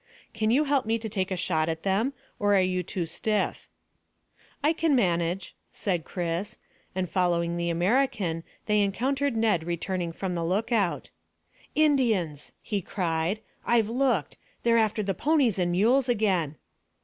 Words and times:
Can 0.33 0.49
you 0.49 0.63
help 0.63 0.87
me 0.87 0.97
to 0.97 1.07
take 1.07 1.29
a 1.29 1.35
shot 1.37 1.69
at 1.69 1.83
them? 1.83 2.13
Or 2.39 2.55
are 2.55 2.59
you 2.59 2.81
too 2.81 3.05
stiff?" 3.05 3.67
"I 4.63 4.73
can 4.73 4.95
manage," 4.95 5.55
said 5.71 6.05
Chris, 6.05 6.57
and 6.95 7.07
following 7.07 7.55
the 7.55 7.69
American 7.69 8.43
they 8.65 8.81
encountered 8.81 9.37
Ned 9.37 9.63
returning 9.63 10.11
from 10.11 10.33
the 10.33 10.43
lookout. 10.43 11.11
"Indians," 11.75 12.51
he 12.63 12.81
cried. 12.81 13.41
"I've 13.63 13.89
looked. 13.89 14.37
They're 14.63 14.79
after 14.79 15.03
the 15.03 15.13
ponies 15.13 15.59
and 15.59 15.71
mules 15.71 16.09
again." 16.09 16.55